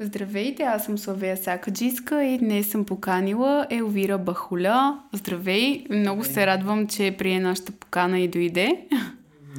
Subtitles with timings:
[0.00, 5.00] Здравейте, аз съм Славея Сакаджиска и днес съм поканила Елвира Бахуля.
[5.12, 8.86] Здравей, много се радвам, че прие нашата покана и дойде.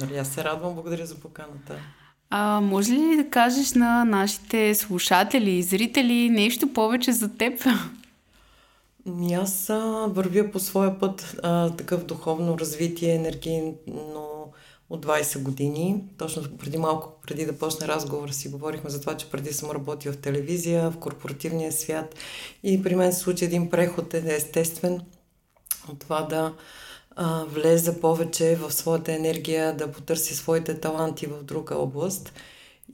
[0.00, 1.76] Нали, аз се радвам, благодаря за поканата.
[2.30, 7.66] А, може ли да кажеш на нашите слушатели и зрители нещо повече за теб?
[9.06, 9.66] Ми аз
[10.08, 13.74] вървя по своя път а, такъв духовно развитие, енергийно
[14.90, 16.04] от 20 години.
[16.18, 20.14] Точно преди малко, преди да почне разговор, си говорихме за това, че преди съм работила
[20.14, 22.14] в телевизия, в корпоративния свят
[22.62, 25.00] и при мен се случи един преход е естествен
[25.92, 26.54] от това да
[27.16, 32.32] а, влезе повече в своята енергия, да потърси своите таланти в друга област.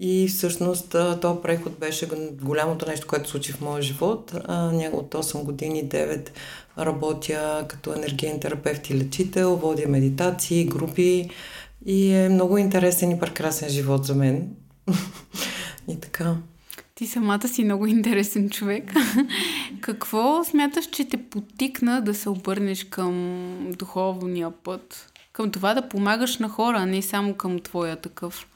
[0.01, 2.09] И всъщност този преход беше
[2.43, 4.33] голямото нещо, което случи в моя живот.
[4.35, 6.29] От 8 години, 9
[6.79, 11.31] работя като енергиен терапевт и лечител, водя медитации, групи
[11.87, 14.49] и е много интересен и прекрасен живот за мен.
[15.89, 16.37] и така.
[16.95, 18.93] Ти самата си много интересен човек.
[19.81, 25.13] Какво смяташ, че те потикна да се обърнеш към духовния път?
[25.33, 28.47] Към това да помагаш на хора, а не само към твоя такъв?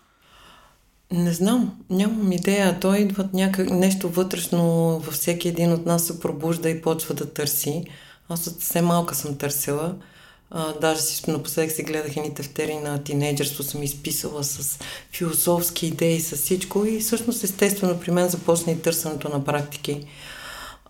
[1.13, 2.81] Не знам, нямам идея.
[2.81, 4.63] Той идва някак, нещо вътрешно
[4.99, 7.85] във всеки един от нас се пробужда и почва да търси.
[8.29, 9.95] Аз от все малка съм търсила.
[10.51, 14.79] А, даже си, напоследък си гледах едни тефтери на тинейджерство, съм изписала с
[15.13, 20.07] философски идеи, с всичко и всъщност естествено при мен започна и търсенето на практики.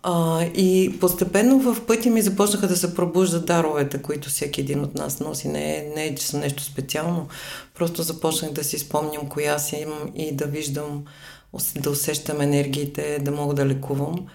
[0.03, 4.95] А, и постепенно в пътя ми започнаха да се пробуждат даровете, които всеки един от
[4.95, 5.49] нас носи.
[5.49, 7.29] Не не е че са нещо специално.
[7.75, 11.05] Просто започнах да си спомням коя имам и да виждам,
[11.77, 14.27] да усещам енергиите, да мога да лекувам.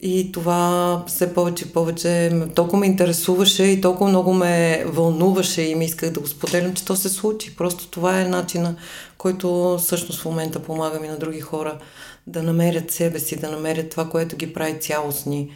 [0.00, 5.74] И това все повече и повече толкова ме интересуваше и толкова много ме вълнуваше и
[5.74, 7.56] ми исках да го споделям, че то се случи.
[7.56, 8.76] Просто това е начина,
[9.18, 11.78] който всъщност в момента помага ми на други хора
[12.26, 15.50] да намерят себе си, да намерят това, което ги прави цялостни,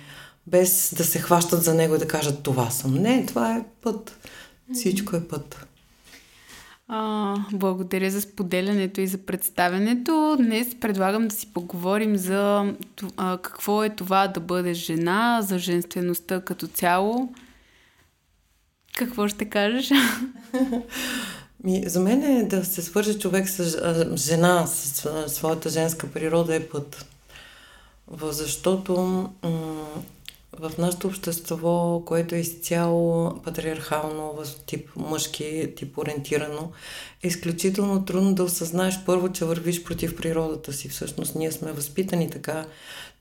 [0.46, 2.94] без да се хващат за него и да кажат това съм.
[2.94, 4.16] Не, това е път.
[4.74, 5.66] Всичко е път.
[6.94, 10.36] А, благодаря за споделянето и за представянето.
[10.38, 12.72] Днес предлагам да си поговорим за
[13.16, 17.32] а, какво е това да бъдеш жена, за женствеността като цяло.
[18.96, 19.90] Какво ще кажеш?
[21.64, 26.68] Ми, за мен е да се свърже човек с жена, с своята женска природа е
[26.68, 27.06] път.
[28.22, 29.00] Защото
[29.42, 30.02] м-
[30.58, 34.34] в нашето общество, което е изцяло патриархално,
[34.66, 36.72] тип мъжки, тип ориентирано,
[37.22, 40.88] е изключително трудно да осъзнаеш първо, че вървиш против природата си.
[40.88, 42.66] Всъщност ние сме възпитани така,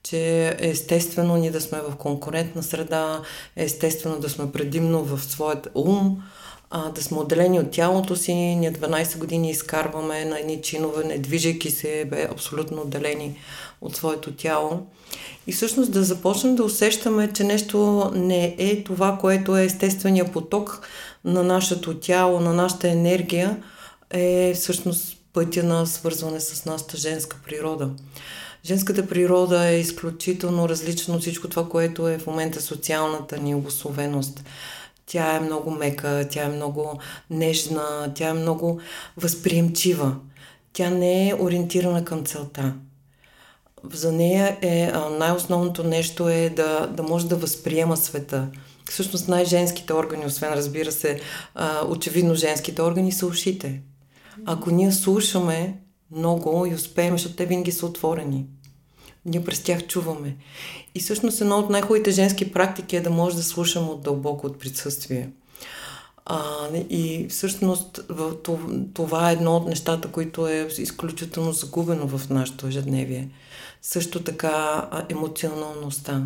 [0.04, 3.22] че е естествено ние да сме в конкурентна среда,
[3.56, 6.24] е естествено да сме предимно в своят ум,
[6.72, 8.34] а, да сме отделени от тялото си.
[8.34, 13.38] Ние 12 години изкарваме на едни чинове, не движейки се, бе абсолютно отделени
[13.82, 14.80] от своето тяло.
[15.48, 20.88] И всъщност да започнем да усещаме, че нещо не е това, което е естествения поток
[21.26, 23.64] на нашето тяло, на нашата енергия,
[24.10, 27.90] е всъщност пътя на свързване с нашата женска природа.
[28.66, 34.44] Женската природа е изключително различна от всичко това, което е в момента социалната ни обословеност.
[35.12, 37.00] Тя е много мека, тя е много
[37.30, 38.80] нежна, тя е много
[39.18, 40.16] възприемчива.
[40.74, 42.74] Тя не е ориентирана към целта.
[43.94, 48.48] За нея е най-основното нещо е да, да може да възприема света.
[48.90, 51.20] Всъщност най-женските органи, освен разбира се,
[51.88, 53.82] очевидно женските органи са ушите.
[54.46, 55.80] Ако ние слушаме
[56.12, 58.46] много и успеем, защото те винаги са отворени.
[59.26, 60.36] Ние през тях чуваме.
[60.96, 64.60] И всъщност едно от най-хубавите женски практики е да може да слушаме от дълбоко от
[64.60, 65.30] присъствие.
[66.26, 68.00] А, и всъщност
[68.94, 73.30] това е едно от нещата, които е изключително загубено в нашето ежедневие.
[73.82, 76.24] Също така емоционалността.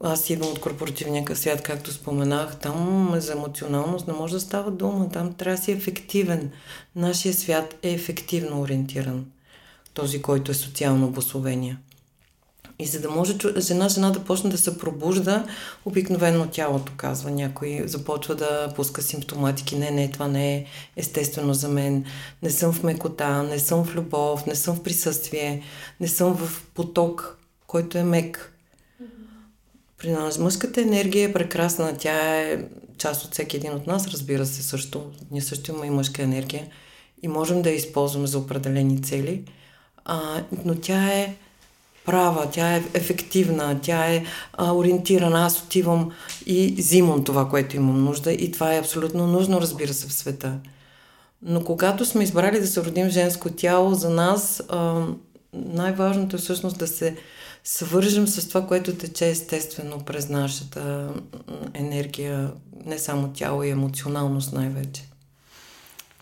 [0.00, 2.58] Аз идвам от корпоративния свят, както споменах.
[2.58, 5.08] Там за емоционалност не може да става дума.
[5.08, 6.50] Там трябва да си ефективен.
[6.96, 9.26] Нашия свят е ефективно ориентиран.
[9.94, 11.78] Този, който е социално обословение.
[12.82, 15.46] И за да може жена, жена да почне да се пробужда,
[15.84, 17.30] обикновено тялото казва.
[17.30, 19.76] Някой започва да пуска симптоматики.
[19.76, 22.04] Не, не, това не е естествено за мен.
[22.42, 25.62] Не съм в мекота, не съм в любов, не съм в присъствие,
[26.00, 28.52] не съм в поток, който е мек.
[29.98, 31.96] При нас мъжката енергия е прекрасна.
[31.98, 32.64] Тя е
[32.98, 35.10] част от всеки един от нас, разбира се също.
[35.30, 36.66] Ние също имаме и мъжка енергия
[37.22, 39.44] и можем да я използваме за определени цели.
[40.04, 41.36] А, но тя е
[42.04, 45.46] права, тя е ефективна, тя е а, ориентирана.
[45.46, 46.10] Аз отивам
[46.46, 50.58] и взимам това, което имам нужда и това е абсолютно нужно, разбира се, в света.
[51.42, 55.06] Но когато сме избрали да се родим женско тяло, за нас а,
[55.52, 57.16] най-важното е всъщност да се
[57.64, 61.08] свържем с това, което тече естествено през нашата
[61.74, 62.52] енергия,
[62.86, 65.02] не само тяло и емоционалност най-вече.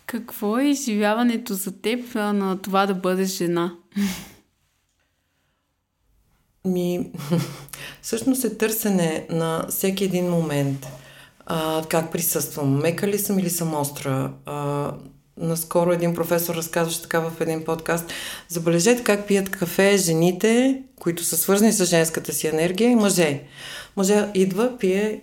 [0.05, 3.73] Какво е изживяването за теб на това да бъдеш жена?
[6.65, 7.11] Ми,
[8.01, 10.87] всъщност е търсене на всеки един момент.
[11.45, 12.81] А, как присъствам?
[12.81, 14.31] Мека ли съм или съм остра?
[14.45, 14.91] А,
[15.37, 18.05] наскоро един професор разказваше така в един подкаст.
[18.49, 23.43] Забележете как пият кафе жените, които са свързани с женската си енергия и мъже.
[23.97, 25.21] Мъже идва, пие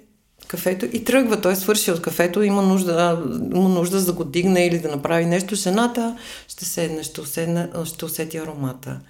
[0.49, 1.41] кафето и тръгва.
[1.41, 3.23] Той свърши от кафето, има нужда,
[3.55, 5.55] има нужда да го дигне или да направи нещо.
[5.55, 6.17] Жената
[6.49, 9.01] ще седне, ще, уседне, ще усети аромата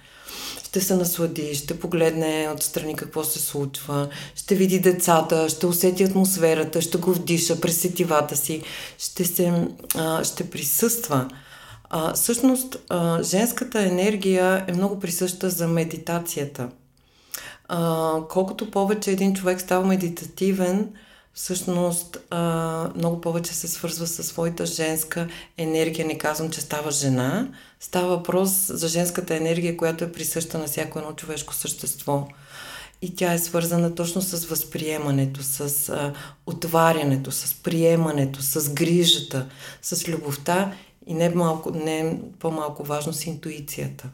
[0.69, 6.81] ще се наслади, ще погледне отстрани какво се случва, ще види децата, ще усети атмосферата,
[6.81, 8.61] ще го вдиша през сетивата си,
[8.97, 11.29] ще, се, а, ще присъства.
[11.89, 16.69] А, всъщност, а, женската енергия е много присъща за медитацията.
[17.67, 20.93] А, колкото повече един човек става медитативен,
[21.33, 25.27] всъщност а, много повече се свързва със своята женска
[25.57, 26.07] енергия.
[26.07, 27.47] Не казвам, че става жена.
[27.79, 32.27] Става въпрос за женската енергия, която е присъща на всяко едно човешко същество.
[33.01, 36.13] И тя е свързана точно с възприемането, с а,
[36.45, 39.49] отварянето, с приемането, с грижата,
[39.81, 40.73] с любовта
[41.07, 44.09] и не, малко, не по-малко важно с интуицията.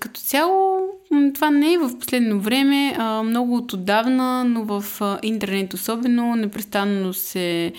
[0.00, 0.78] Като цяло,
[1.34, 4.84] това не е в последно време, много от отдавна, но в
[5.22, 7.72] интернет особено, непрестанно се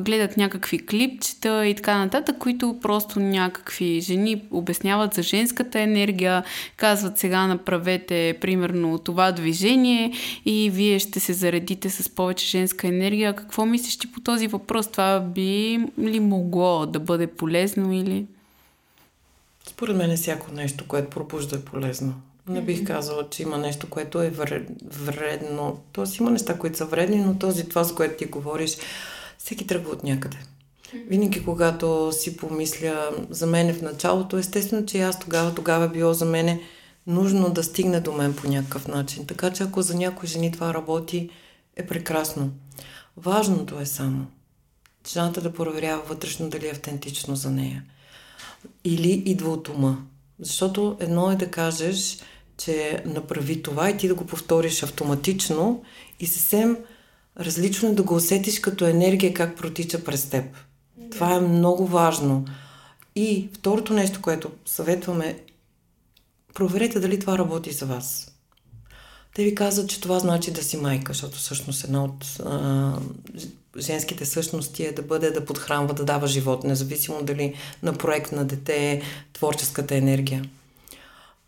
[0.00, 6.44] гледат някакви клипчета и така нататък, които просто някакви жени обясняват за женската енергия,
[6.76, 10.12] казват сега направете примерно това движение
[10.44, 13.36] и вие ще се заредите с повече женска енергия.
[13.36, 14.90] Какво мислиш ти по този въпрос?
[14.90, 18.26] Това би ли могло да бъде полезно или...
[19.66, 22.14] Според мен е всяко нещо, което пробужда е полезно.
[22.48, 24.32] Не бих казала, че има нещо, което е
[24.82, 25.80] вредно.
[25.92, 28.76] Тоест има неща, които са вредни, но този, това, с което ти говориш,
[29.38, 30.36] всеки тръгва от някъде.
[30.94, 36.12] Винаги, когато си помисля за мене в началото, естествено, че аз тогава, тогава е било
[36.12, 36.60] за мене
[37.06, 39.26] нужно да стигне до мен по някакъв начин.
[39.26, 41.30] Така че ако за някои жени това работи,
[41.76, 42.50] е прекрасно.
[43.16, 44.26] Важното е само
[45.08, 47.84] жената да проверява вътрешно дали е автентично за нея
[48.84, 49.98] или идва от ума.
[50.40, 52.18] Защото едно е да кажеш,
[52.56, 55.82] че направи това и ти да го повториш автоматично
[56.20, 56.76] и съвсем
[57.40, 60.44] различно е да го усетиш като енергия как протича през теб.
[61.10, 62.44] Това е много важно.
[63.16, 65.38] И второто нещо, което съветваме,
[66.54, 68.34] проверете дали това работи за вас.
[69.34, 72.98] Те ви казват, че това значи да си майка, защото всъщност една от а,
[73.78, 78.44] женските същности е да бъде да подхранва, да дава живот, независимо дали на проект на
[78.44, 79.02] дете,
[79.32, 80.44] творческата енергия.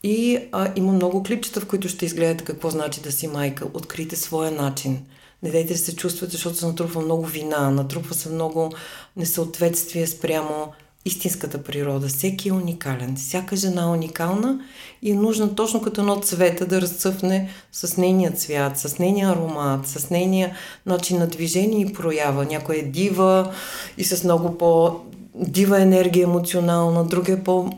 [0.03, 3.67] И а, има много клипчета, в които ще изгледате какво значи да си майка.
[3.75, 5.07] Открийте своя начин.
[5.43, 8.73] Не дайте да се чувствате, защото се натрупва много вина, натрупва се много
[9.17, 10.73] несъответствие спрямо
[11.05, 12.09] истинската природа.
[12.09, 13.17] Всеки е уникален.
[13.17, 14.61] Всяка жена е уникална
[15.03, 19.87] и е нужно точно като едно цвета да разцъфне с нейния цвят, с нейния аромат,
[19.87, 20.57] с нейния
[20.87, 22.45] начин на движение и проява.
[22.45, 23.55] Някоя е дива
[23.99, 25.01] и с много по
[25.35, 27.71] дива енергия емоционална, друга е по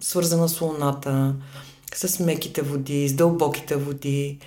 [0.00, 1.34] свързана с луната,
[1.94, 4.38] с меките води, с дълбоките води.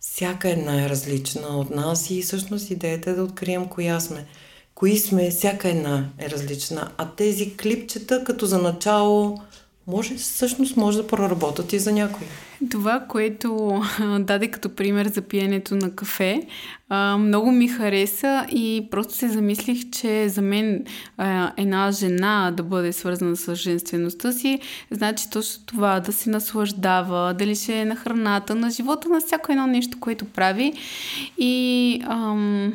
[0.00, 4.26] Всяка една е различна от нас и всъщност идеята е да открием коя сме
[4.80, 6.88] кои сме, всяка една е различна.
[6.98, 9.40] А тези клипчета, като за начало,
[9.86, 12.26] може, всъщност може да проработят и за някой.
[12.70, 13.82] Това, което
[14.20, 16.46] даде като пример за пиенето на кафе,
[17.18, 20.84] много ми хареса и просто се замислих, че за мен
[21.56, 24.58] една жена да бъде свързана с женствеността си,
[24.90, 29.52] значи точно това, да се наслаждава, дали ще е на храната, на живота, на всяко
[29.52, 30.72] едно нещо, което прави.
[31.38, 32.72] И ам,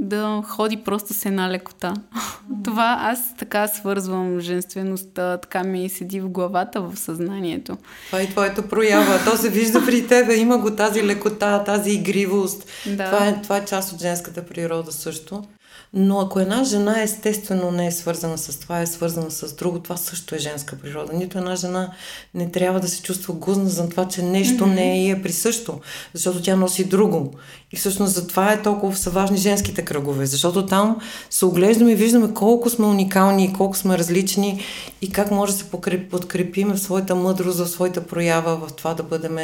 [0.00, 1.94] да ходи просто с една лекота.
[1.94, 2.64] Mm-hmm.
[2.64, 7.76] Това аз така свързвам женствеността, така ми седи в главата, в съзнанието.
[8.06, 9.20] Това е твоето проява.
[9.24, 10.34] То се вижда при тебе.
[10.34, 12.68] Има го тази лекота, тази игривост.
[12.86, 13.04] Да.
[13.04, 15.44] Това, е, това е част от женската природа също.
[15.92, 19.96] Но ако една жена естествено не е свързана с това, е свързана с друго, това
[19.96, 21.12] също е женска природа.
[21.12, 21.92] Нито една жена
[22.34, 24.74] не трябва да се чувства гузна за това, че нещо mm-hmm.
[24.74, 25.80] не е присъщо,
[26.14, 27.34] защото тя носи друго.
[27.72, 31.96] И всъщност за това е толкова са важни женските кръгове, защото там се оглеждаме и
[31.96, 34.62] виждаме колко сме уникални и колко сме различни
[35.02, 35.70] и как може да се
[36.10, 39.38] подкрепим в своята мъдрост, в своята проява, в това да бъдем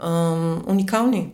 [0.00, 1.28] ам, уникални.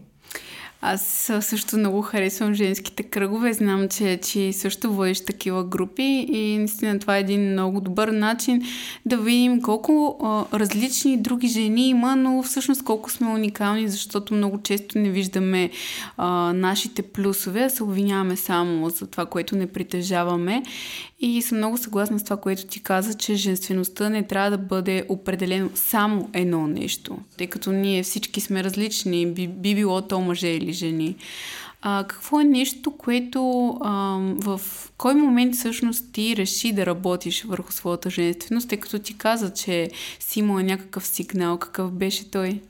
[0.80, 3.52] Аз също много харесвам женските кръгове.
[3.52, 8.62] Знам, че, че също водиш такива групи и наистина това е един много добър начин
[9.06, 14.62] да видим колко а, различни други жени има, но всъщност колко сме уникални, защото много
[14.62, 15.71] често не виждаме
[16.16, 20.62] а, нашите плюсове, а се обвиняваме само за това, което не притежаваме.
[21.21, 25.04] И съм много съгласна с това, което ти каза, че женствеността не трябва да бъде
[25.09, 30.49] определено само едно нещо, тъй като ние всички сме различни, би, би било то мъже
[30.49, 31.16] или жени.
[31.82, 34.61] А, какво е нещо, което а, в
[34.99, 39.90] кой момент всъщност ти реши да работиш върху своята женственост, тъй като ти каза, че
[40.20, 42.61] си имала някакъв сигнал, какъв беше той?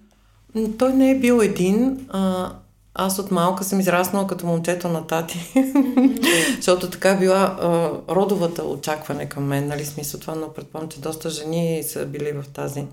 [0.78, 2.06] Той не е бил един.
[2.08, 2.52] А,
[2.94, 6.56] аз от малка съм израснала като момчето на тати, mm-hmm.
[6.56, 11.30] защото така била а, родовата очакване към мен, нали, смисъл това, но предполагам, че доста
[11.30, 12.84] жени са били в тази,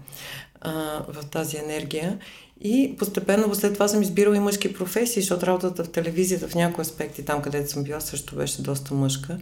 [0.62, 0.72] а,
[1.08, 2.20] в тази енергия.
[2.62, 6.82] И постепенно след това съм избирала и мъжки професии, защото работата в телевизията в някои
[6.82, 9.38] аспекти, там където съм била, също беше доста мъжка.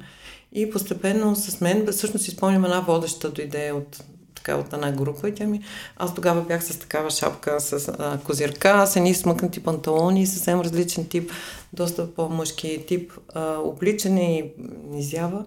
[0.54, 4.04] И постепенно с мен, всъщност изпълням една водеща дойде от
[4.36, 5.62] така от една група и тя ми...
[5.98, 11.06] Аз тогава бях с такава шапка с а, козирка, с едни смъкнати панталони, съвсем различен
[11.06, 11.32] тип,
[11.74, 14.52] доста по-мъжки тип а, обличане и
[15.00, 15.46] изява.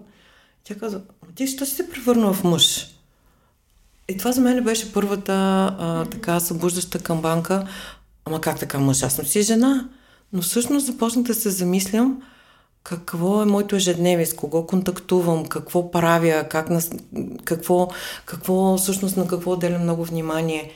[0.63, 1.01] Тя каза,
[1.35, 2.94] ти що си се превърнала в мъж?
[4.09, 5.33] И това за мен беше първата
[5.79, 7.67] а, така събуждаща камбанка.
[8.25, 9.03] Ама как така мъж?
[9.03, 9.89] Аз съм си жена.
[10.33, 12.21] Но всъщност започнах да се замислям
[12.83, 16.81] какво е моето ежедневие, с кого контактувам, какво правя, как на,
[17.43, 17.89] какво,
[18.25, 20.71] какво, всъщност на какво отделям много внимание.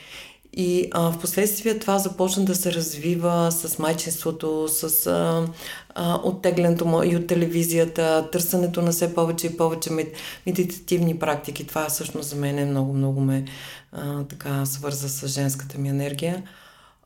[0.52, 5.46] И а, в последствие това започна да се развива с майчинството, с а,
[5.94, 10.16] а, оттеглянето му и от телевизията, търсенето на все повече и повече мед,
[10.46, 11.66] медитативни практики.
[11.66, 13.44] Това всъщност за мен е много, много ме
[13.92, 16.42] а, така свърза с женската ми енергия.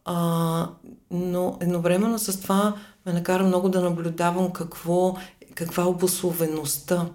[0.04, 0.68] А,
[1.10, 5.16] но едновременно с това ме накара много да наблюдавам какво,
[5.54, 7.06] каква е обословеността.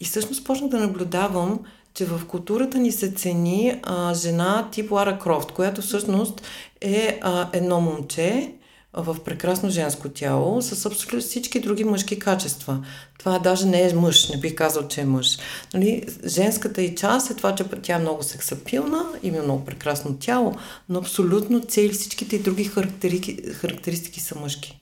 [0.00, 1.60] И всъщност почнах да наблюдавам,
[1.94, 6.42] че в културата ни се цени а, жена тип Лара Крофт, която всъщност
[6.80, 8.52] е а, едно момче
[8.94, 12.84] в прекрасно женско тяло с абсолютно всички други мъжки качества.
[13.18, 15.38] Това даже не е мъж, не бих казал, че е мъж.
[15.74, 20.54] Нали, женската и част е това, че тя е много сексапилна, има много прекрасно тяло,
[20.88, 24.81] но абсолютно цели всичките и други характеристики, характеристики са мъжки.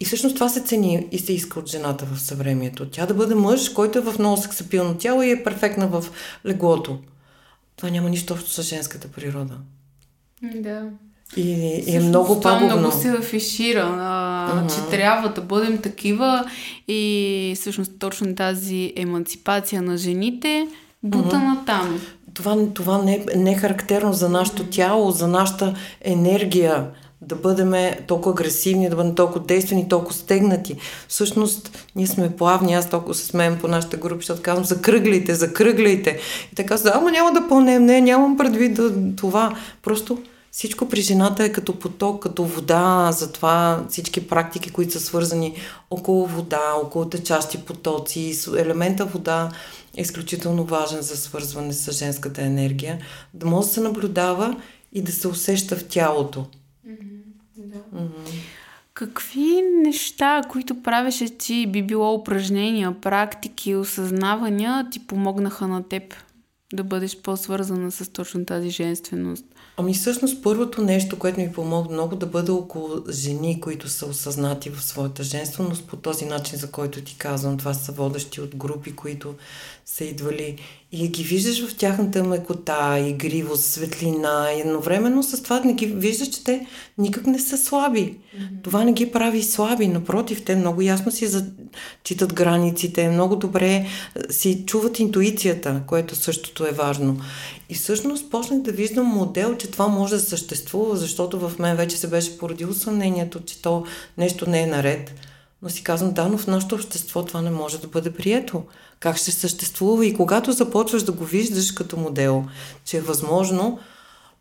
[0.00, 2.88] И всъщност това се цени и се иска от жената в съвремието.
[2.90, 6.04] Тя да бъде мъж, който е в много сексапилно тяло и е перфектна в
[6.46, 6.98] леглото.
[7.76, 9.54] Това няма нищо общо с женската природа.
[10.54, 10.82] Да.
[11.36, 11.50] И,
[11.86, 12.76] и е много това пагубно.
[12.76, 14.74] много се афишира, а, uh-huh.
[14.74, 16.50] че трябва да бъдем такива
[16.88, 20.68] и всъщност точно тази емансипация на жените
[21.02, 21.44] бута uh-huh.
[21.44, 22.00] на там.
[22.34, 28.32] Това, това не, не е характерно за нашето тяло, за нашата енергия да бъдем толкова
[28.32, 30.76] агресивни, да бъдем толкова действени, толкова стегнати.
[31.08, 36.18] Всъщност, ние сме плавни, аз толкова се смеем по нашите групи, защото казвам, закръгляйте, закръгляйте.
[36.52, 39.56] И така, ама няма да пълнем, не, нямам предвид да, това.
[39.82, 40.18] Просто
[40.50, 45.54] всичко при жената е като поток, като вода, затова всички практики, които са свързани
[45.90, 49.50] около вода, около течащи потоци, елемента вода
[49.96, 52.98] е изключително важен за свързване с женската енергия,
[53.34, 54.56] да може да се наблюдава
[54.92, 56.46] и да се усеща в тялото.
[58.94, 66.14] Какви неща, които правеше ти, би било упражнения, практики, осъзнавания, ти помогнаха на теб
[66.72, 69.44] да бъдеш по-свързана с точно тази женственост?
[69.76, 74.70] Ами всъщност първото нещо, което ми помогна много да бъда около жени, които са осъзнати
[74.70, 77.58] в своята женственост по този начин, за който ти казвам.
[77.58, 79.34] Това са водещи от групи, които
[79.90, 80.56] са идвали
[80.92, 86.28] и ги виждаш в тяхната мекота, игривост, светлина и едновременно с това не ги виждаш,
[86.28, 86.66] че те
[86.98, 88.00] никак не са слаби.
[88.00, 88.62] Mm-hmm.
[88.62, 93.86] Това не ги прави слаби, напротив, те много ясно си зачитат границите, много добре
[94.30, 97.20] си чуват интуицията, което същото е важно.
[97.68, 101.96] И всъщност почнах да виждам модел, че това може да съществува, защото в мен вече
[101.96, 103.84] се беше породило съмнението, че то
[104.18, 105.14] нещо не е наред.
[105.62, 108.64] Но си казвам, да, но в нашето общество това не може да бъде прието.
[109.00, 110.06] Как ще съществува?
[110.06, 112.44] И когато започваш да го виждаш като модел,
[112.84, 113.78] че е възможно,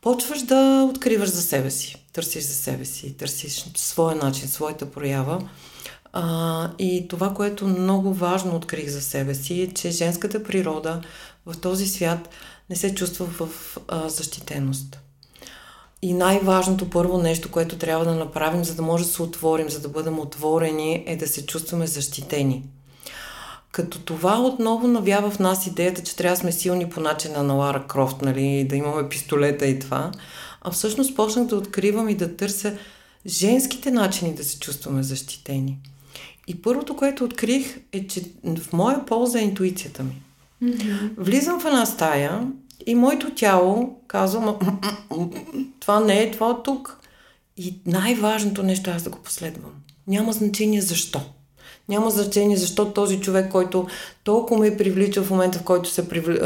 [0.01, 2.05] почваш да откриваш за себе си.
[2.13, 5.50] Търсиш за себе си, търсиш своя начин, своята проява.
[6.13, 11.01] А, и това, което много важно открих за себе си, е, че женската природа
[11.45, 12.29] в този свят
[12.69, 15.00] не се чувства в а, защитеност.
[16.01, 19.80] И най-важното първо нещо, което трябва да направим, за да може да се отворим, за
[19.80, 22.63] да бъдем отворени, е да се чувстваме защитени.
[23.72, 27.54] Като това отново навява в нас идеята, че трябва да сме силни по начина на
[27.54, 30.12] Лара Крофт, нали, да имаме пистолета и това.
[30.62, 32.77] А всъщност почнах да откривам и да търся
[33.25, 35.77] женските начини да се чувстваме защитени.
[36.48, 40.22] И първото, което открих е, че в моя полза е интуицията ми.
[40.63, 41.10] Mm-hmm.
[41.18, 42.48] Влизам в една стая
[42.86, 44.55] и моето тяло казва,
[45.79, 47.00] това не е, това тук.
[47.57, 49.72] И най-важното нещо е аз да го последвам.
[50.07, 51.22] Няма значение защо.
[51.89, 53.88] Няма значение защо този човек, който
[54.24, 56.39] толкова ме привлича в момента, в който се привли...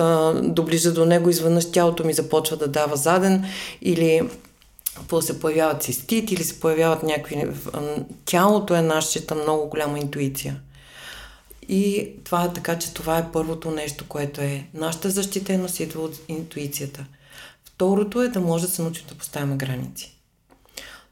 [0.49, 3.45] доближа до него, изведнъж тялото ми започва да дава заден
[3.81, 4.21] или
[5.21, 7.47] се появяват цистит или се появяват някакви...
[8.25, 10.61] Тялото е нашата много голяма интуиция.
[11.71, 16.19] И това е така, че това е първото нещо, което е нашата защитеност идва от
[16.27, 17.05] интуицията.
[17.65, 20.21] Второто е да може да се научим да поставяме граници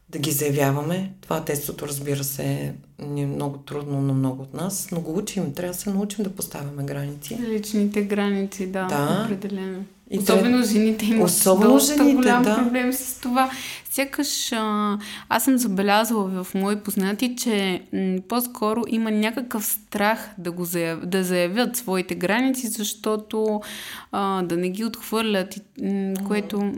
[0.10, 1.14] да ги заявяваме.
[1.22, 5.54] Това тестото, разбира се, ни е много трудно на много от нас, но го учим.
[5.54, 7.38] Трябва да се научим да поставяме граници.
[7.50, 9.22] Личните граници, да, да.
[9.26, 9.84] определено.
[10.12, 10.70] И Особено те...
[10.70, 12.56] жените имат Особено доста жените, голям да.
[12.56, 13.52] проблем с това.
[13.92, 14.98] Сякаш а,
[15.30, 21.06] аз съм забелязала в мои познати, че м- по-скоро има някакъв страх да, го заяв...
[21.06, 23.62] да заявят своите граници, защото
[24.12, 26.74] а, да не ги отхвърлят, м- което...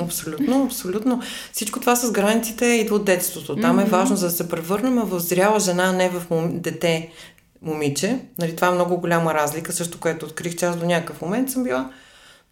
[0.00, 1.20] Абсолютно, абсолютно.
[1.52, 3.56] Всичко това с границите идва от детството.
[3.56, 3.86] Там mm-hmm.
[3.86, 6.58] е важно за да се превърнем в зряла жена, не в мом...
[6.60, 7.10] дете
[7.62, 8.18] момиче.
[8.38, 11.64] Нали, това е много голяма разлика, също което открих, че аз до някакъв момент съм
[11.64, 11.90] била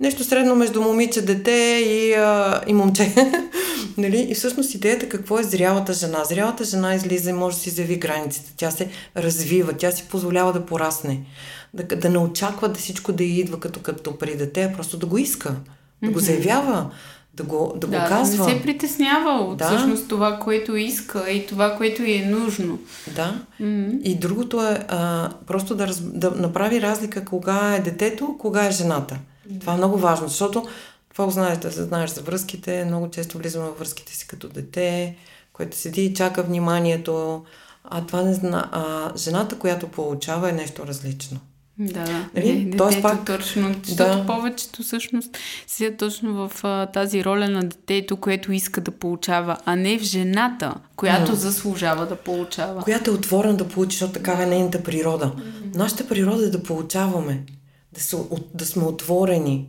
[0.00, 3.14] нещо средно между момиче, дете и, а, и момче.
[3.98, 4.26] нали?
[4.30, 6.24] И всъщност идеята какво е зрялата жена.
[6.24, 8.52] Зрялата жена излиза и може да си заяви границите.
[8.56, 11.20] Тя се развива, тя си позволява да порасне.
[11.74, 15.06] Да, да не очаква да всичко да идва като, като при дете, а просто да
[15.06, 15.54] го иска.
[16.02, 16.90] Да го заявява
[17.36, 18.44] да го, да, да го казва.
[18.44, 19.66] Да не се притеснява от да.
[19.66, 22.78] всъщност това, което иска и това, което е нужно.
[23.14, 23.40] Да.
[23.60, 24.02] Mm-hmm.
[24.02, 28.70] И другото е а, просто да, раз, да направи разлика кога е детето, кога е
[28.70, 29.18] жената.
[29.60, 30.66] Това е много важно, защото
[31.12, 32.84] това знаеш, да знаеш за връзките.
[32.84, 35.16] Много често влизаме в връзките си като дете,
[35.52, 37.44] което седи и чака вниманието.
[37.84, 38.68] А това не зна...
[38.72, 41.40] А жената, която получава е нещо различно.
[41.78, 42.64] Да, нали?
[42.64, 43.26] не, Тоест пак...
[43.26, 44.26] точно, защото да.
[44.26, 49.76] повечето всъщност седят точно в а, тази роля на детето, което иска да получава, а
[49.76, 51.34] не в жената, която mm.
[51.34, 52.82] заслужава да получава.
[52.82, 55.32] Която е отворена да получи, защото такава е нейната природа.
[55.36, 55.76] Mm-hmm.
[55.76, 57.42] Нашата природа е да получаваме
[57.92, 58.16] да, се,
[58.54, 59.68] да сме отворени.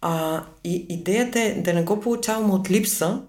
[0.00, 3.20] А, и идеята е да не го получаваме от липса,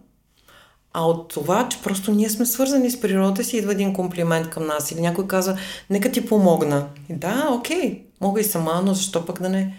[0.93, 4.67] а от това, че просто ние сме свързани с природата си, идва един комплимент към
[4.67, 4.91] нас.
[4.91, 5.57] Или някой казва,
[5.89, 6.87] нека ти помогна.
[7.09, 9.75] И да, окей, мога и сама, но защо пък да не,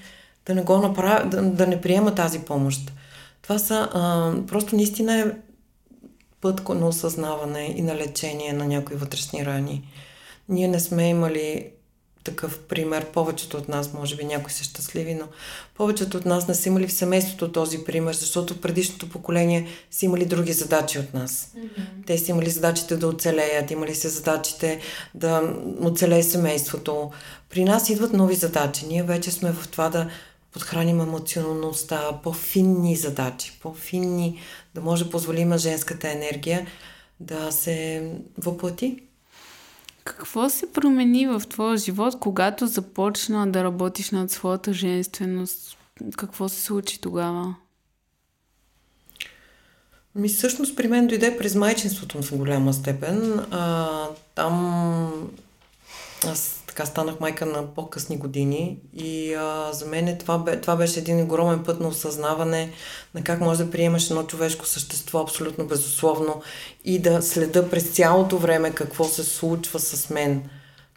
[0.47, 2.93] да не го направя, да, да не приема тази помощ.
[3.43, 5.27] Това са, а, просто наистина е
[6.41, 9.89] път на осъзнаване и на лечение на някои вътрешни рани.
[10.49, 11.71] Ние не сме имали
[12.25, 13.07] такъв пример.
[13.07, 15.27] Повечето от нас, може би някои са щастливи, но
[15.75, 20.25] повечето от нас не са имали в семейството този пример, защото предишното поколение са имали
[20.25, 21.53] други задачи от нас.
[21.57, 22.07] Mm-hmm.
[22.07, 24.81] Те са имали задачите да оцелеят, имали се задачите
[25.15, 27.11] да оцелее семейството.
[27.51, 28.87] При нас идват нови задачи.
[28.87, 30.11] Ние вече сме в това да
[30.53, 34.41] подхраним емоционалността, по-финни задачи, по-финни,
[34.75, 36.67] да може да позволим женската енергия
[37.21, 38.09] да се
[38.39, 39.03] въплати.
[40.05, 45.77] Какво се промени в твоя живот, когато започна да работиш над своята женственост?
[46.17, 47.55] Какво се случи тогава?
[50.15, 53.39] Ми всъщност при мен дойде през майчинството в голяма степен.
[53.51, 55.31] А, там
[56.27, 61.01] аз така станах майка на по-късни години и а, за мен това, бе, това беше
[61.01, 62.71] един огромен път на осъзнаване
[63.15, 66.43] на как може да приемаш едно човешко същество абсолютно безусловно
[66.85, 70.43] и да следа през цялото време какво се случва с мен.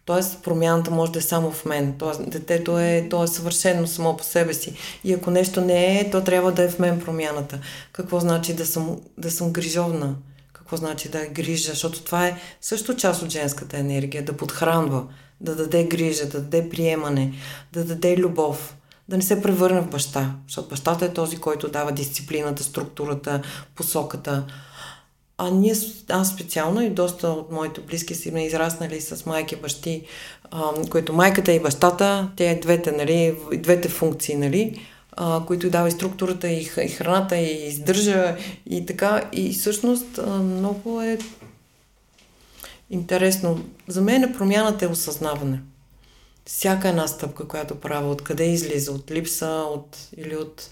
[0.04, 1.94] Тоест промяната може да е само в мен.
[1.98, 4.74] Тоест детето е, то е съвършено само по себе си.
[5.04, 7.58] И ако нещо не е, то трябва да е в мен промяната.
[7.92, 10.14] Какво значи да съм, да съм грижовна?
[10.66, 11.70] Какво значи да е грижа?
[11.70, 15.06] Защото това е също част от женската енергия, да подхранва
[15.40, 17.32] да даде грижа, да даде приемане,
[17.72, 18.76] да даде любов,
[19.08, 23.42] да не се превърне в баща, защото бащата е този, който дава дисциплината, структурата,
[23.74, 24.46] посоката.
[25.38, 25.74] А ние,
[26.08, 30.02] аз специално и доста от моите близки си ме израснали с майки бащи,
[30.50, 35.90] а, които майката и бащата, те двете, нали, двете функции, нали, а, които дава и
[35.90, 39.28] структурата, и, и храната, и издържа, и така.
[39.32, 41.18] И всъщност а, много е
[42.90, 43.64] интересно.
[43.88, 45.60] За мен промяната е осъзнаване.
[46.46, 48.92] Всяка една стъпка, която правя, откъде излиза?
[48.92, 50.70] От липса от, или от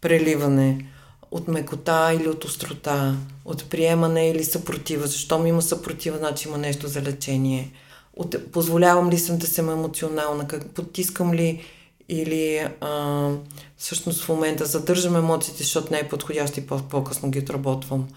[0.00, 0.86] преливане,
[1.30, 5.06] от мекота или от острота, от приемане или съпротива.
[5.06, 7.72] Защо ми има съпротива, значи има нещо за лечение.
[8.16, 11.62] От, позволявам ли съм да съм емоционална, как, потискам ли
[12.10, 13.30] или а,
[13.76, 18.08] всъщност в момента задържам емоциите, защото не е подходящ и по- по-късно ги отработвам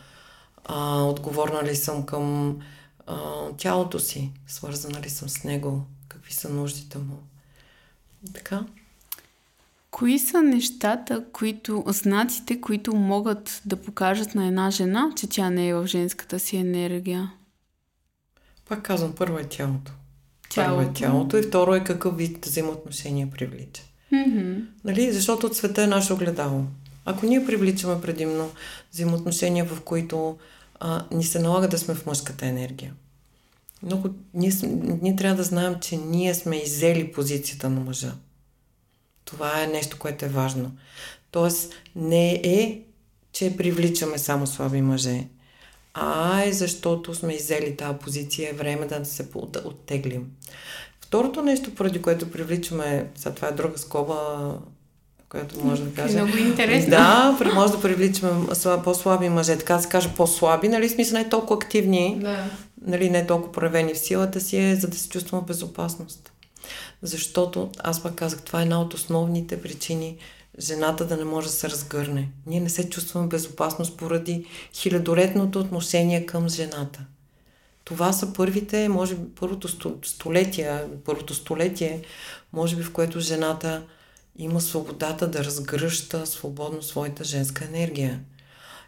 [0.66, 2.58] а, отговорна ли съм към
[3.08, 3.18] а,
[3.58, 7.24] тялото си, свързана ли съм с него, какви са нуждите му.
[8.34, 8.66] Така.
[9.92, 15.68] Кои са нещата, които, знаците, които могат да покажат на една жена, че тя не
[15.68, 17.34] е в женската си енергия?
[18.70, 19.92] Пак казвам, първо е тялото.
[20.54, 20.78] Тялото.
[20.78, 23.84] Първо е тялото и второ е какъв вид взаимоотношения привлича.
[24.14, 24.66] Mm-hmm.
[24.84, 25.12] Нали?
[25.12, 26.64] Защото от света е наше огледало.
[27.06, 28.52] Ако ние привличаме предимно
[28.94, 30.38] взаимоотношения, в които
[30.80, 32.94] а, ни се налага да сме в мъжката енергия,
[33.84, 34.52] много, ние,
[35.02, 38.14] ние трябва да знаем, че ние сме изели позицията на мъжа.
[39.26, 40.72] Това е нещо, което е важно.
[41.32, 42.82] Тоест, не е,
[43.32, 45.28] че привличаме само слаби мъже,
[45.94, 49.28] а е защото сме изели тази позиция, е време да се
[49.66, 50.32] оттеглим.
[51.02, 54.52] Второто нещо, поради което привличаме, сега това е друга скоба,
[55.30, 56.22] която може да каже.
[56.22, 56.90] Много интересно.
[56.90, 58.48] Да, може да привличаме
[58.84, 62.46] по-слаби мъже, така да се каже по-слаби, нали, смисъл не толкова активни, да.
[62.86, 66.32] нали, не толкова проявени в силата си, е, за да се чувстваме безопасност.
[67.02, 70.18] Защото, аз пак казах, това е една от основните причини
[70.60, 72.30] жената да не може да се разгърне.
[72.46, 77.06] Ние не се чувстваме безопасност поради хилядолетното отношение към жената.
[77.84, 79.68] Това са първите, може би, първото
[80.08, 82.02] столетие, първото столетие,
[82.54, 83.84] може би, в което жената
[84.38, 88.24] има свободата да разгръща свободно своята женска енергия.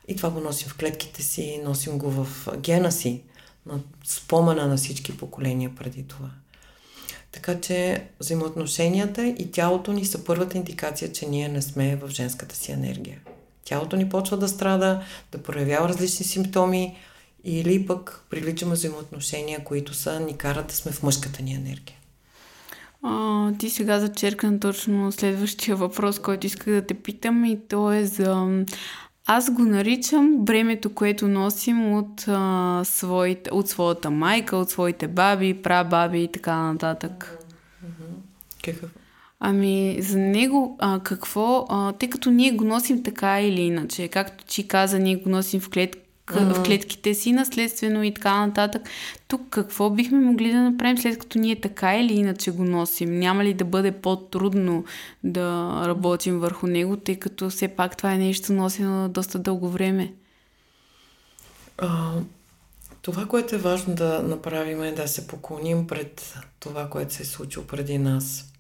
[0.08, 3.23] И това го носим в клетките си, носим го в гена си,
[3.65, 6.30] на спомена на всички поколения преди това.
[7.36, 12.56] Така че взаимоотношенията и тялото ни са първата индикация, че ние не сме в женската
[12.56, 13.19] си енергия.
[13.65, 16.98] Тялото ни почва да страда, да проявява различни симптоми
[17.43, 21.95] или пък привличаме взаимоотношения, които са ни карат да сме в мъжката ни енергия.
[23.04, 28.06] А, ти сега зачеркна точно следващия въпрос, който исках да те питам и то е
[28.06, 28.63] за...
[29.27, 35.61] Аз го наричам бремето, което носим от, а, своите, от своята майка, от своите баби,
[35.61, 37.38] прабаби и така нататък.
[38.63, 38.91] Какъв?
[39.39, 44.45] Ами, за него а, какво, а, тъй като ние го носим така или иначе, както
[44.45, 46.53] ти каза, ние го носим в клетка, mm-hmm.
[46.53, 48.81] в клетките си, наследствено и така нататък.
[49.27, 53.19] Тук какво бихме могли да направим след като ние така или иначе го носим?
[53.19, 54.85] Няма ли да бъде по-трудно
[55.23, 60.13] да работим върху него, тъй като все пак това е нещо носено доста дълго време?
[61.77, 62.13] А,
[63.01, 67.25] това, което е важно да направим е да се поклоним пред това, което се е
[67.25, 68.55] случило преди нас.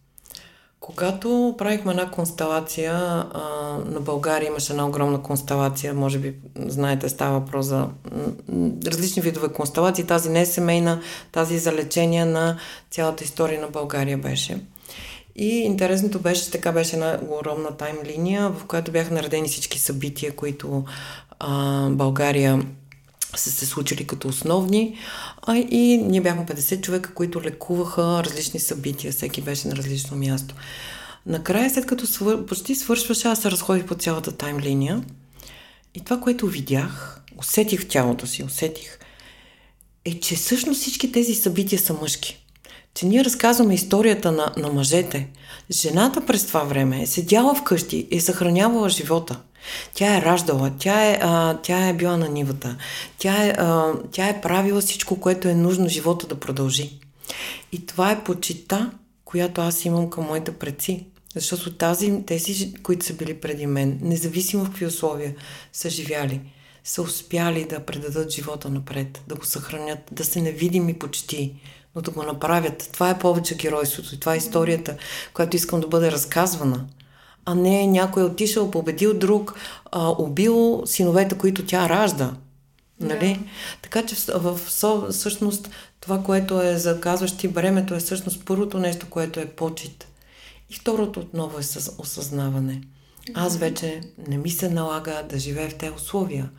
[0.85, 3.41] Когато правихме една констелация, а,
[3.85, 7.87] на България имаше една огромна констелация, може би знаете, става въпрос за
[8.85, 10.03] различни видове констелации.
[10.03, 12.57] Тази не е семейна, тази за лечение на
[12.91, 14.59] цялата история на България беше.
[15.35, 20.35] И интересното беше, така беше една огромна тайм линия, в която бяха наредени всички събития,
[20.35, 20.85] които
[21.39, 22.65] а, България
[23.39, 24.97] са се случили като основни.
[25.41, 29.11] А, и ние бяхме 50 човека, които лекуваха различни събития.
[29.11, 30.55] Всеки беше на различно място.
[31.25, 32.45] Накрая, след като свър...
[32.45, 35.03] почти свършваше, аз се разходих по цялата таймлиния.
[35.95, 38.99] И това, което видях, усетих в тялото си, усетих,
[40.05, 42.45] е, че всъщност всички тези събития са мъжки.
[42.93, 45.27] Че ние разказваме историята на, на мъжете.
[45.71, 49.41] Жената през това време е седяла вкъщи и е съхранявала живота–
[49.93, 52.77] тя е раждала, тя е, а, тя е била на нивата,
[53.17, 56.99] тя е, а, тя е правила всичко, което е нужно живота да продължи.
[57.71, 58.91] И това е почита,
[59.25, 61.05] която аз имам към моите предци.
[61.35, 65.35] Защото тази, тези, които са били преди мен, независимо в какви условия
[65.73, 66.41] са живяли,
[66.83, 71.55] са успяли да предадат живота напред, да го съхранят, да се невидими почти,
[71.95, 72.89] но да го направят.
[72.93, 74.97] Това е повече геройството и това е историята,
[75.33, 76.85] която искам да бъде разказвана
[77.45, 79.55] а не някой е отишъл, победил друг,
[79.91, 82.33] а, убил синовете, които тя ражда.
[82.99, 83.39] Нали?
[83.39, 83.49] Да.
[83.81, 89.05] Така че в, в всъщност това, което е за казващи бремето е всъщност първото нещо,
[89.09, 90.07] което е почет.
[90.69, 92.81] И второто отново е с осъзнаване.
[93.33, 96.49] Аз вече не ми се налага да живея в тези условия.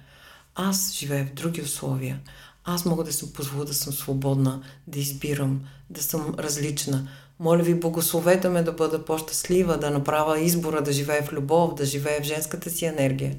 [0.55, 2.21] Аз живея в други условия.
[2.65, 7.09] Аз мога да си позволя да съм свободна, да избирам, да съм различна.
[7.41, 11.85] Моля ви, благословете ме да бъда по-щастлива, да направя избора да живея в любов, да
[11.85, 13.37] живея в женската си енергия.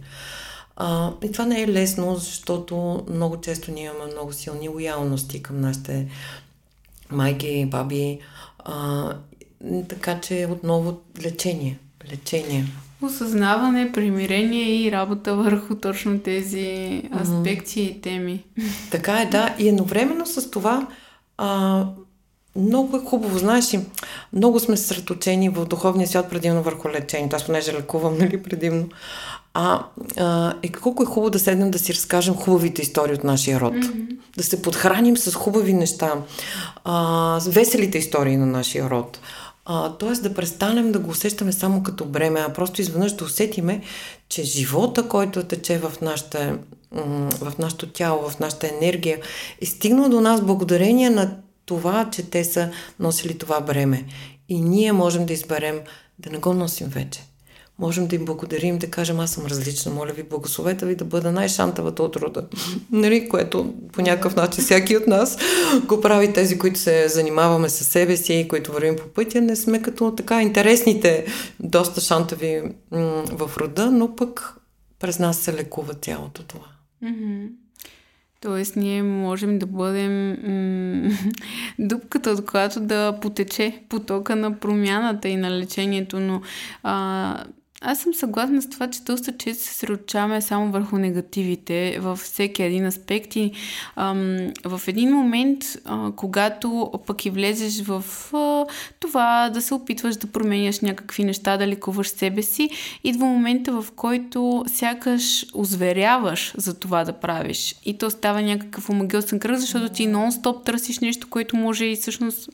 [0.75, 5.61] А, и това не е лесно, защото много често ние имаме много силни лоялности към
[5.61, 6.07] нашите
[7.11, 8.19] майки, баби.
[8.59, 9.13] А,
[9.89, 11.79] така че отново лечение.
[12.11, 12.65] Лечение.
[13.01, 17.97] Осъзнаване, примирение и работа върху точно тези аспекти mm-hmm.
[17.97, 18.43] и теми.
[18.91, 19.55] Така е, да.
[19.59, 20.87] И едновременно с това
[21.37, 21.85] а,
[22.57, 23.79] много е хубаво, знаеш ли,
[24.33, 27.35] много сме съсредоточени в духовния свят предимно върху лечението.
[27.35, 28.89] Аз понеже лекувам, нали, предимно.
[29.53, 29.83] А,
[30.17, 33.73] а и колко е хубаво да седнем да си разкажем хубавите истории от нашия род.
[33.73, 34.17] Mm-hmm.
[34.37, 36.13] Да се подхраним с хубави неща,
[36.83, 39.19] а, с веселите истории на нашия род.
[39.99, 43.81] Тоест да престанем да го усещаме само като бреме, а просто изведнъж да усетиме,
[44.29, 46.57] че живота, който тече в, нашата,
[47.41, 49.19] в нашото тяло, в нашата енергия,
[49.61, 54.05] е стигнал до нас благодарение на това, че те са носили това бреме.
[54.49, 55.79] И ние можем да изберем
[56.19, 57.23] да не го носим вече.
[57.79, 61.31] Можем да им благодарим, да кажем, аз съм различна, моля ви, благословете ви да бъда
[61.31, 62.47] най-шантавата от рода.
[62.91, 65.37] Нали, което по някакъв начин всяки от нас
[65.85, 69.41] го прави тези, които се занимаваме с себе си и които вървим по пътя.
[69.41, 71.25] Не сме като така интересните,
[71.59, 74.55] доста шантави м- в рода, но пък
[74.99, 76.67] през нас се лекува цялото това.
[77.03, 77.47] Mm-hmm.
[78.41, 81.09] Тоест, ние можем да бъдем м-
[81.79, 86.41] дупката, от която да потече потока на промяната и на лечението, но
[86.83, 87.43] а,
[87.81, 92.63] аз съм съгласна с това, че доста често се сръчаваме само върху негативите във всеки
[92.63, 93.51] един аспект и
[93.95, 98.65] ам, в един момент, а, когато пък и влезеш в а,
[98.99, 102.69] това да се опитваш да променяш някакви неща, да лекуваш себе си,
[103.03, 107.75] идва момента, в който сякаш озверяваш за това да правиш.
[107.85, 112.49] И то става някакъв омагиосен кръг, защото ти нон-стоп търсиш нещо, което може и всъщност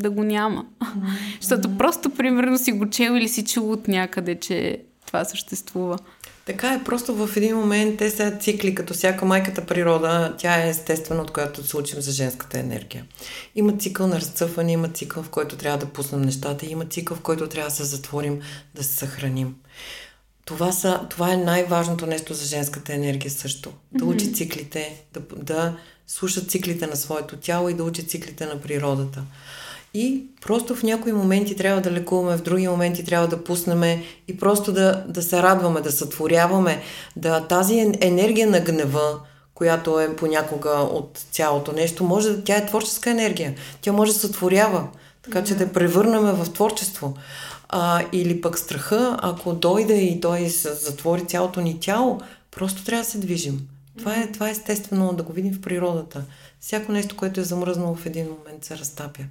[0.00, 0.64] да го няма.
[1.40, 4.73] защото просто, примерно, си го чел или си чул от някъде, че
[5.14, 5.98] това съществува.
[6.44, 10.68] Така е, просто в един момент те са цикли, като всяка майката природа, тя е
[10.68, 13.06] естествена, от която се учим за женската енергия.
[13.54, 17.20] Има цикъл на разцъфване, има цикъл, в който трябва да пуснем нещата, има цикъл, в
[17.20, 18.40] който трябва да се затворим,
[18.74, 19.54] да се съхраним.
[20.44, 23.72] Това, са, това е най-важното нещо за женската енергия също.
[23.92, 28.60] Да учи циклите, да, да слуша циклите на своето тяло и да учи циклите на
[28.60, 29.22] природата.
[29.94, 34.36] И просто в някои моменти трябва да лекуваме, в други моменти трябва да пуснем и
[34.36, 36.82] просто да, да се радваме, да сътворяваме,
[37.16, 39.20] да тази енергия на гнева,
[39.54, 43.54] която е понякога от цялото нещо, може да, тя е творческа енергия.
[43.80, 44.88] Тя може да сътворява,
[45.22, 47.14] така че да я превърнем в творчество.
[47.68, 53.10] А, или пък страха, ако дойде и той затвори цялото ни тяло, просто трябва да
[53.10, 53.68] се движим.
[53.98, 56.24] Това е, това е естествено да го видим в природата.
[56.60, 59.22] Всяко нещо, което е замръзнало в един момент, се разтапя.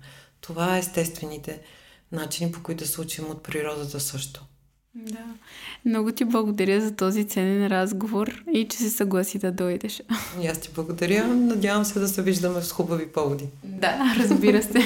[0.43, 1.59] Това е естествените
[2.11, 4.45] начини, по които да се учим от природата също.
[4.95, 5.25] Да.
[5.85, 10.01] Много ти благодаря за този ценен разговор и че се съгласи да дойдеш.
[10.41, 11.27] И аз ти благодаря.
[11.27, 13.45] Надявам се да се виждаме с хубави поводи.
[13.63, 14.81] Да, разбира се.